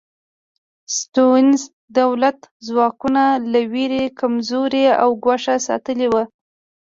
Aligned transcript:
سټیونز 0.97 1.59
دولتي 1.97 2.45
ځواکونه 2.67 3.23
له 3.51 3.61
وېرې 3.71 4.03
کمزوري 4.19 4.85
او 5.01 5.09
ګوښه 5.23 5.55
ساتلي 5.67 6.07
وو. 6.09 6.23